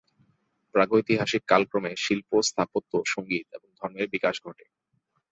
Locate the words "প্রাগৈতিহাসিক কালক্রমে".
0.75-1.91